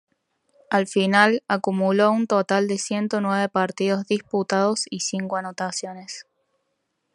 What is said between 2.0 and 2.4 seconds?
un